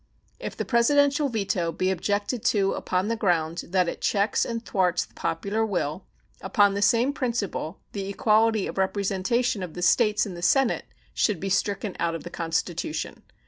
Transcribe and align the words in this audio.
If 0.39 0.57
the 0.57 0.65
Presidential 0.65 1.29
veto 1.29 1.71
be 1.71 1.91
objected 1.91 2.43
to 2.45 2.73
upon 2.73 3.07
the 3.07 3.15
ground 3.15 3.65
that 3.67 3.87
it 3.87 4.01
checks 4.01 4.45
and 4.45 4.65
thwarts 4.65 5.05
the 5.05 5.13
popular 5.13 5.63
will, 5.63 6.07
upon 6.41 6.73
the 6.73 6.81
same 6.81 7.13
principle 7.13 7.79
the 7.91 8.09
equality 8.09 8.65
of 8.65 8.79
representation 8.79 9.61
of 9.61 9.75
the 9.75 9.83
States 9.83 10.25
in 10.25 10.33
the 10.33 10.41
Senate 10.41 10.85
should 11.13 11.39
be 11.39 11.49
stricken 11.51 11.95
out 11.99 12.15
of 12.15 12.23
the 12.23 12.31
Constitution. 12.31 13.21